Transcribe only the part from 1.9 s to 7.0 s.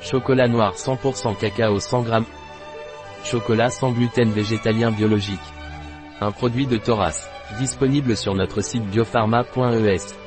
g. Chocolat sans gluten végétalien biologique. Un produit de